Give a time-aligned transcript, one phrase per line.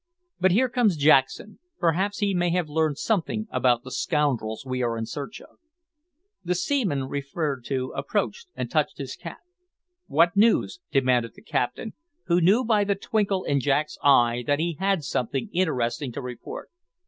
[0.39, 1.59] But here comes Jackson.
[1.77, 5.59] Perhaps he may have learned something about the scoundrels we are in search of."
[6.43, 9.41] The seaman referred to approached and touched his cap.
[10.07, 11.93] "What news?" demanded the captain,
[12.25, 16.71] who knew by the twinkle in Jack's eye that he had something interesting to report.